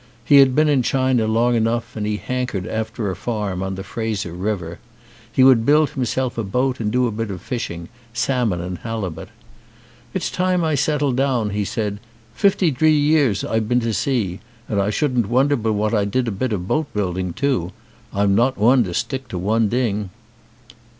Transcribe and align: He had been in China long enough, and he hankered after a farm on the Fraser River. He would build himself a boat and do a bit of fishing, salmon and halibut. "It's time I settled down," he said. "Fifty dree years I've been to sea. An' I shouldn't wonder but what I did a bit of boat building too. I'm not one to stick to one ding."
He 0.25 0.37
had 0.37 0.55
been 0.55 0.67
in 0.67 0.81
China 0.81 1.27
long 1.27 1.53
enough, 1.53 1.95
and 1.95 2.07
he 2.07 2.17
hankered 2.17 2.65
after 2.65 3.11
a 3.11 3.15
farm 3.15 3.61
on 3.61 3.75
the 3.75 3.83
Fraser 3.83 4.33
River. 4.33 4.79
He 5.31 5.43
would 5.43 5.63
build 5.63 5.91
himself 5.91 6.39
a 6.39 6.43
boat 6.43 6.79
and 6.79 6.91
do 6.91 7.05
a 7.05 7.11
bit 7.11 7.29
of 7.29 7.39
fishing, 7.39 7.87
salmon 8.11 8.61
and 8.61 8.79
halibut. 8.79 9.29
"It's 10.15 10.31
time 10.31 10.63
I 10.63 10.73
settled 10.73 11.17
down," 11.17 11.51
he 11.51 11.63
said. 11.63 11.99
"Fifty 12.33 12.71
dree 12.71 12.97
years 12.97 13.43
I've 13.45 13.69
been 13.69 13.81
to 13.81 13.93
sea. 13.93 14.39
An' 14.67 14.79
I 14.81 14.89
shouldn't 14.89 15.29
wonder 15.29 15.55
but 15.55 15.73
what 15.73 15.93
I 15.93 16.03
did 16.05 16.27
a 16.27 16.31
bit 16.31 16.51
of 16.51 16.67
boat 16.67 16.91
building 16.95 17.31
too. 17.31 17.71
I'm 18.11 18.33
not 18.33 18.57
one 18.57 18.83
to 18.85 18.95
stick 18.95 19.27
to 19.27 19.37
one 19.37 19.69
ding." 19.69 20.09